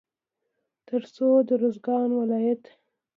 تر 0.87 1.01
څو 1.15 1.27
د 1.47 1.49
روزګان 1.61 2.09
ولايت 2.19 2.63